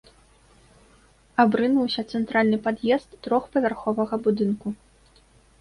Абрынуўся 1.43 2.01
цэнтральны 2.13 2.57
пад'езд 2.65 3.09
трохпавярховага 3.29 4.15
будынку. 4.25 4.67